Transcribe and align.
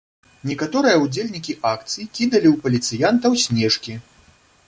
Некаторыя 0.51 0.95
ўдзельнікі 1.01 1.53
акцый 1.73 2.07
кідалі 2.19 2.47
ў 2.53 2.55
паліцыянтаў 2.65 3.31
снежкі. 3.45 3.93